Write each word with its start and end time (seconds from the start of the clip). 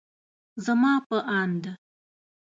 زما 0.65 0.93
په 1.07 1.17
اند 1.39 1.63